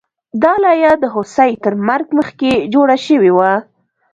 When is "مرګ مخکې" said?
1.87-2.51